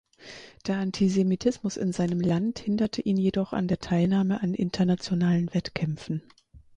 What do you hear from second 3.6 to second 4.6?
der Teilnahme an